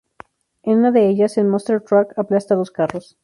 [0.63, 3.19] En una de ellas, el "monster truck" aplasta dos carros.